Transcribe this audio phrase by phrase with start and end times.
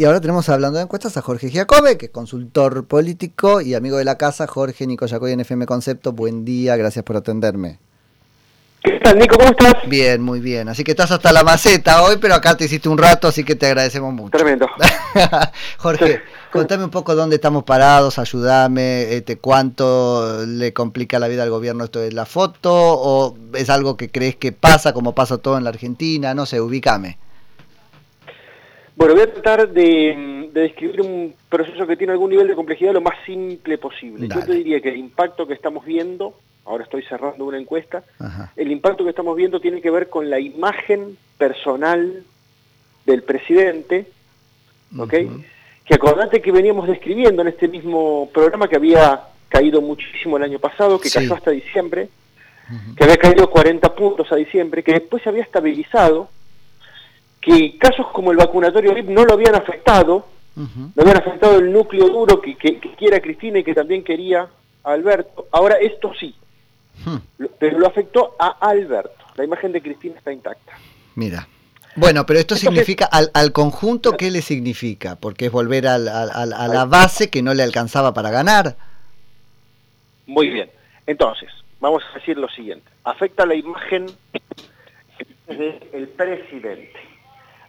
[0.00, 3.96] Y ahora tenemos hablando de encuestas a Jorge Giacobbe, que es consultor político y amigo
[3.96, 4.46] de la casa.
[4.46, 7.80] Jorge, Nico Yacoy en FM Concepto, buen día, gracias por atenderme.
[8.84, 9.36] ¿Qué tal, Nico?
[9.36, 9.74] ¿Cómo estás?
[9.88, 10.68] Bien, muy bien.
[10.68, 13.56] Así que estás hasta la maceta hoy, pero acá te hiciste un rato, así que
[13.56, 14.38] te agradecemos mucho.
[14.38, 14.68] Tremendo.
[15.78, 16.20] Jorge,
[16.52, 21.82] contame un poco dónde estamos parados, ayúdame, este, cuánto le complica la vida al gobierno
[21.82, 25.64] esto de la foto, o es algo que crees que pasa como pasa todo en
[25.64, 27.18] la Argentina, no sé, ubícame.
[28.98, 33.00] Bueno, voy a tratar de, describir un proceso que tiene algún nivel de complejidad lo
[33.00, 34.26] más simple posible.
[34.26, 36.34] Yo te diría que el impacto que estamos viendo,
[36.64, 38.02] ahora estoy cerrando una encuesta,
[38.56, 42.24] el impacto que estamos viendo tiene que ver con la imagen personal
[43.06, 44.08] del presidente,
[44.98, 45.14] ¿ok?
[45.84, 50.58] Que acordate que veníamos describiendo en este mismo programa que había caído muchísimo el año
[50.58, 52.08] pasado, que cayó hasta diciembre,
[52.96, 56.30] que había caído 40 puntos a diciembre, que después se había estabilizado,
[57.40, 62.08] que casos como el vacunatorio VIP no lo habían afectado, no habían afectado el núcleo
[62.08, 64.48] duro que, que, quiera Cristina y que también quería
[64.82, 65.46] a Alberto.
[65.52, 66.34] Ahora esto sí,
[67.04, 67.44] hmm.
[67.58, 69.24] pero lo afectó a Alberto.
[69.36, 70.72] La imagen de Cristina está intacta.
[71.14, 71.46] Mira.
[71.94, 75.16] Bueno, pero esto significa, al, al, conjunto, ¿qué le significa?
[75.16, 78.76] Porque es volver a la base que no le alcanzaba para ganar.
[80.26, 80.70] Muy bien.
[81.06, 81.48] Entonces,
[81.80, 82.88] vamos a decir lo siguiente.
[83.02, 84.06] Afecta la imagen
[85.48, 87.07] del presidente.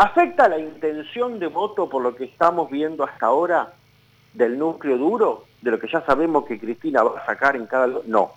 [0.00, 3.74] ¿Afecta la intención de voto por lo que estamos viendo hasta ahora
[4.32, 5.44] del núcleo duro?
[5.60, 7.86] De lo que ya sabemos que Cristina va a sacar en cada...
[8.06, 8.32] No.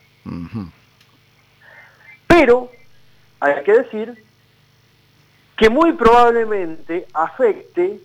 [2.28, 2.70] Pero
[3.40, 4.26] hay que decir
[5.56, 8.02] que muy probablemente afecte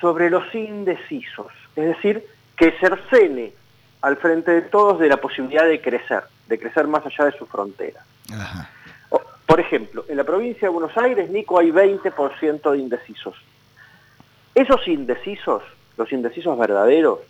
[0.00, 1.52] sobre los indecisos.
[1.76, 2.26] Es decir,
[2.56, 3.52] que cercene
[4.00, 7.44] al frente de todos de la posibilidad de crecer, de crecer más allá de su
[7.44, 8.02] frontera.
[8.32, 8.70] Ajá.
[9.46, 13.36] Por ejemplo, en la provincia de Buenos Aires, Nico, hay 20% de indecisos.
[14.54, 15.62] Esos indecisos,
[15.96, 17.20] los indecisos verdaderos,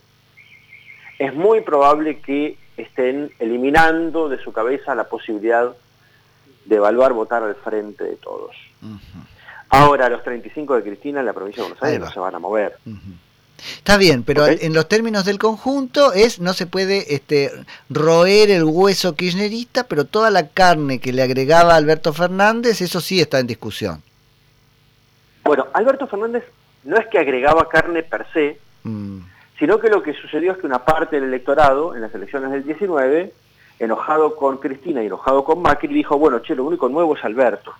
[1.18, 5.74] es muy probable que estén eliminando de su cabeza la posibilidad
[6.64, 8.56] de evaluar votar al frente de todos.
[9.68, 12.38] Ahora, los 35 de Cristina en la provincia de Buenos Aires no se van a
[12.38, 12.76] mover.
[13.76, 17.50] Está bien, pero en los términos del conjunto es no se puede este,
[17.88, 23.20] roer el hueso kirchnerista, pero toda la carne que le agregaba Alberto Fernández, eso sí
[23.20, 24.02] está en discusión.
[25.44, 26.44] Bueno, Alberto Fernández
[26.84, 29.18] no es que agregaba carne per se, mm.
[29.58, 32.64] sino que lo que sucedió es que una parte del electorado en las elecciones del
[32.64, 33.32] 19,
[33.78, 37.72] enojado con Cristina y enojado con Macri, dijo, bueno, che, lo único nuevo es Alberto.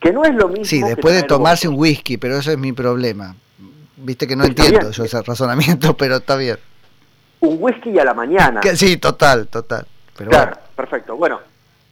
[0.00, 0.64] Que no es lo mismo.
[0.64, 3.34] Sí, después de tomarse un whisky, pero eso es mi problema.
[3.96, 6.58] Viste que no entiendo yo ese razonamiento, pero está bien.
[7.40, 8.60] Un whisky a la mañana.
[8.74, 9.86] sí, total, total.
[10.16, 11.16] Pero claro, perfecto.
[11.16, 11.40] Bueno,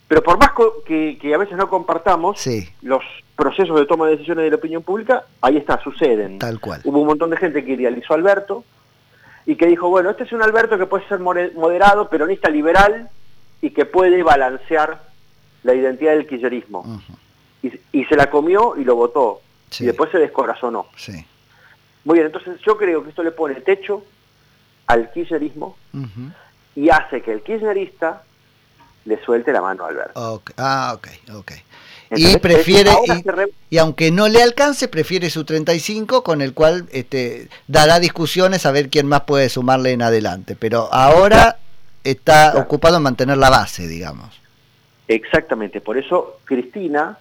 [0.08, 0.50] pero por más
[0.86, 2.42] que, a veces no compartamos
[2.82, 3.02] los
[3.36, 6.38] procesos de toma de decisiones de la opinión pública, ahí está, suceden.
[6.38, 6.80] Tal cual.
[6.84, 8.64] Hubo un montón de gente que idealizó a Alberto
[9.46, 13.10] y que dijo, bueno, este es un Alberto que puede ser moderado, peronista, liberal
[13.60, 15.02] y que puede balancear
[15.62, 17.00] la identidad del kirchnerismo.
[17.62, 19.40] y, se la comió y lo votó.
[19.80, 20.86] Y después se descorazonó.
[20.96, 21.26] Sí.
[22.04, 24.04] Muy bien, entonces yo creo que esto le pone techo
[24.86, 25.76] al kirchnerismo
[26.74, 28.22] y hace que el kirchnerista
[29.04, 30.42] le suelte la mano a Alberto.
[30.56, 31.52] Ah, ok, ok.
[32.10, 32.90] y prefiere,
[33.70, 38.72] y, aunque no le alcance, prefiere su 35 con el cual este, dará discusiones a
[38.72, 40.56] ver quién más puede sumarle en adelante.
[40.56, 41.58] Pero ahora
[42.02, 44.40] está ocupado en mantener la base, digamos.
[45.08, 47.18] Exactamente, por eso Cristina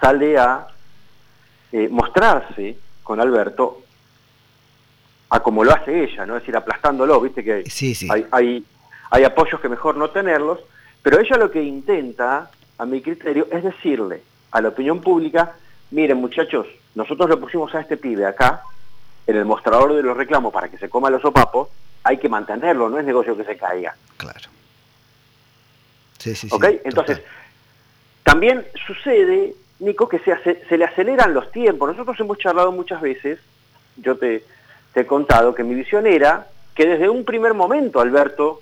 [0.00, 0.66] sale a
[1.72, 3.82] eh, mostrarse con Alberto
[5.30, 6.36] a como lo hace ella, ¿no?
[6.36, 7.64] Es decir, aplastándolo, viste que
[8.10, 8.64] Hay, hay,
[9.10, 10.58] hay apoyos que mejor no tenerlos,
[11.02, 15.54] pero ella lo que intenta, a mi criterio, es decirle a la opinión pública,
[15.92, 18.64] miren muchachos, nosotros le pusimos a este pibe acá,
[19.26, 21.68] en el mostrador de los reclamos para que se coma los sopapos,
[22.02, 23.94] hay que mantenerlo, no es negocio que se caiga.
[24.16, 24.50] Claro.
[26.18, 26.64] Sí, sí, ¿Ok?
[26.84, 27.22] Entonces,
[28.24, 31.90] también sucede, Nico, que se, se le aceleran los tiempos.
[31.90, 33.38] Nosotros hemos charlado muchas veces,
[33.96, 34.44] yo te,
[34.92, 38.60] te he contado que mi visión era que desde un primer momento Alberto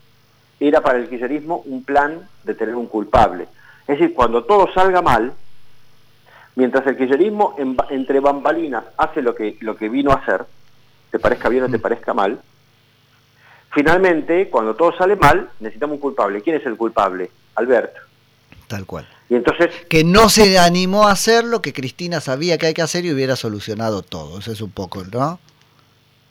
[0.60, 3.48] era para el kirchnerismo un plan de tener un culpable.
[3.86, 5.32] Es decir, cuando todo salga mal,
[6.56, 7.56] mientras el kirchnerismo
[7.90, 10.44] entre bambalinas hace lo que, lo que vino a hacer,
[11.10, 11.80] te parezca bien o te mm.
[11.80, 12.40] parezca mal,
[13.70, 16.42] finalmente, cuando todo sale mal, necesitamos un culpable.
[16.42, 17.31] ¿Quién es el culpable?
[17.54, 18.00] Alberto.
[18.66, 19.08] Tal cual.
[19.31, 19.70] Y entonces...
[19.88, 23.12] Que no se animó a hacer lo que Cristina sabía que hay que hacer y
[23.12, 24.38] hubiera solucionado todo.
[24.38, 25.38] Eso es un poco, ¿no?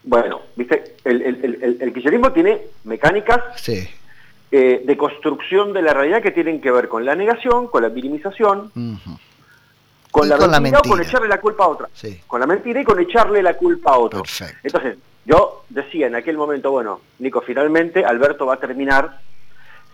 [0.07, 6.31] Bueno, viste, el, el, el, kirchnerismo tiene mecánicas eh, de construcción de la realidad que
[6.31, 8.71] tienen que ver con la negación, con la minimización,
[10.09, 11.89] Con, la, mentira o con echarle la culpa a otra.
[12.25, 14.23] Con la mentira y con echarle la culpa a otro.
[14.63, 19.19] Entonces, yo decía en aquel momento, bueno, Nico, finalmente Alberto va a terminar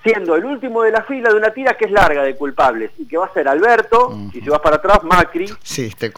[0.03, 3.07] siendo el último de la fila de una tira que es larga de culpables y
[3.07, 5.51] que va a ser Alberto, y si vas para atrás, Macri,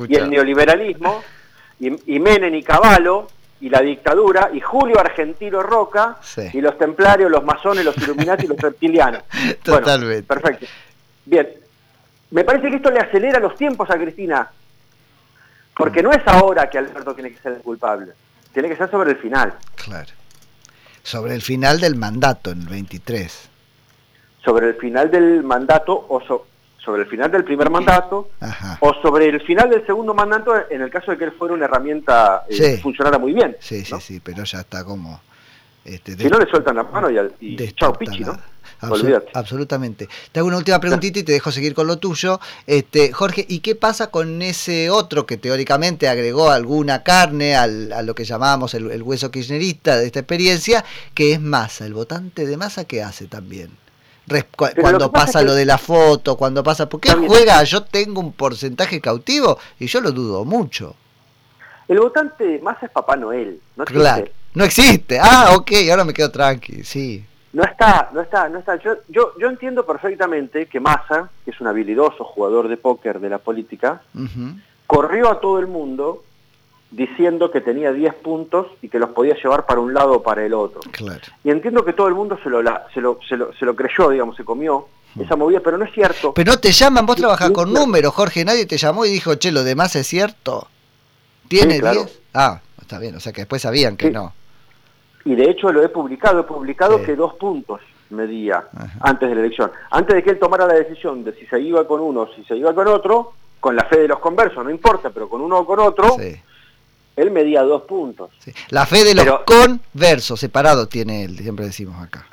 [0.10, 1.24] y el neoliberalismo,
[1.80, 3.28] y, Menem y Caballo,
[3.66, 6.18] y la dictadura, y Julio Argentino Roca,
[6.54, 9.24] y los templarios, los masones, los iluminati y los reptilianos.
[9.64, 10.22] Totalmente.
[10.22, 10.68] perfecto.
[11.26, 11.50] Bien,
[12.30, 14.52] me parece que esto le acelera los tiempos a Cristina,
[15.76, 18.12] porque no es ahora que Alberto tiene que ser el culpable,
[18.54, 19.56] tiene que ser sobre el final.
[19.84, 20.12] Claro.
[21.02, 23.50] Sobre el final del mandato, en el 23
[24.46, 26.22] sobre el final del mandato o
[26.86, 28.30] sobre el final del primer mandato
[28.80, 31.66] o sobre el final del segundo mandato en el caso de que él fuera una
[31.66, 33.58] herramienta eh, funcionara muy bien.
[33.60, 35.20] Sí, sí, sí, pero ya está como...
[35.84, 38.36] Este, si no le sueltan la mano y, y chao pichi, ¿no?
[39.34, 40.08] absolutamente.
[40.32, 42.40] Te hago una última preguntita y te dejo seguir con lo tuyo.
[42.68, 48.02] Este, Jorge, ¿y qué pasa con ese otro que teóricamente agregó alguna carne al, a
[48.02, 50.84] lo que llamábamos el, el, hueso kirchnerista de esta experiencia,
[51.14, 51.86] que es Massa?
[51.86, 53.70] ¿El votante de Massa qué hace también?
[54.56, 56.90] Cuando pasa lo de la foto, cuando pasa...
[56.90, 57.64] ¿Por qué juega?
[57.64, 60.96] Yo tengo un porcentaje cautivo y yo lo dudo mucho.
[61.88, 63.60] El votante más es Papá Noel.
[63.76, 64.02] No existe.
[64.02, 64.26] Claro,
[64.56, 65.20] no existe.
[65.20, 67.24] Ah, ok, ahora me quedo tranqui, sí.
[67.54, 68.76] No está, no está, no está.
[68.78, 73.30] Yo, yo, yo entiendo perfectamente que Massa, que es un habilidoso jugador de póker de
[73.30, 74.02] la política,
[74.88, 76.24] corrió a todo el mundo
[76.92, 80.46] diciendo que tenía 10 puntos y que los podía llevar para un lado o para
[80.46, 80.82] el otro.
[81.44, 82.62] Y entiendo que todo el mundo se lo,
[82.94, 85.22] se lo, se lo, creyó, digamos, se comió hmm.
[85.22, 86.34] esa movida, pero no es cierto.
[86.34, 89.52] Pero no te llaman, vos trabajás con números, Jorge, nadie te llamó y dijo, che,
[89.52, 90.68] lo demás es cierto.
[91.48, 92.22] ¿Tiene 10?
[92.34, 94.34] Ah, está bien, o sea que después sabían que no.
[95.26, 97.82] Y de hecho lo he publicado, he publicado que dos puntos
[98.12, 98.68] medía
[99.02, 99.72] antes de la elección.
[99.90, 102.44] Antes de que él tomara la decisión de si se iba con uno o si
[102.46, 105.60] se iba con otro, con la fe de los conversos, no importa, pero con uno
[105.60, 106.16] o con otro,
[107.16, 108.32] él medía dos puntos.
[108.70, 112.28] La fe de los conversos, separado tiene él, siempre decimos acá.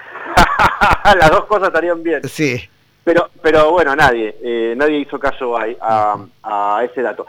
[1.18, 2.26] Las dos cosas estarían bien.
[2.28, 2.60] Sí.
[3.04, 7.26] Pero, pero bueno, nadie, eh, nadie hizo caso a, ese dato.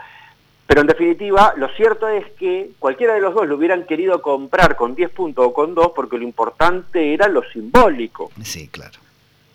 [0.66, 4.76] Pero en definitiva, lo cierto es que cualquiera de los dos lo hubieran querido comprar
[4.76, 8.30] con 10 puntos o con 2 porque lo importante era lo simbólico.
[8.42, 8.98] Sí, claro.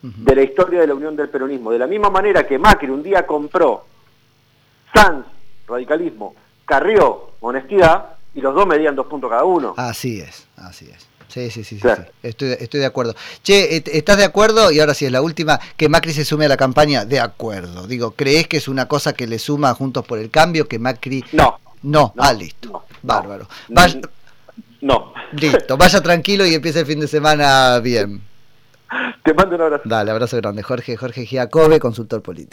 [0.02, 1.72] De la historia de la unión del peronismo.
[1.72, 3.86] De la misma manera que Macri un día compró
[4.94, 5.26] Sanz,
[5.68, 6.36] radicalismo,
[6.66, 9.74] Carrió, honestidad, y los dos medían dos puntos cada uno.
[9.78, 11.08] Así es, así es.
[11.28, 11.88] Sí, sí, sí, sí,
[12.24, 13.14] Estoy, estoy de acuerdo.
[13.44, 14.72] Che, ¿estás de acuerdo?
[14.72, 17.06] Y ahora sí es la última, que Macri se sume a la campaña.
[17.06, 17.86] De acuerdo.
[17.86, 21.24] Digo, ¿crees que es una cosa que le suma Juntos por el Cambio, que Macri...
[21.32, 21.60] No.
[21.84, 22.84] No, ah, listo.
[23.04, 23.48] Bárbaro.
[24.82, 25.14] no.
[25.34, 28.22] Listo, vaya tranquilo y empieza el fin de semana bien.
[29.24, 29.84] Te mando un abrazo.
[29.86, 30.64] Dale, abrazo grande.
[30.64, 32.48] Jorge, Jorge Giacobbe, consultor político.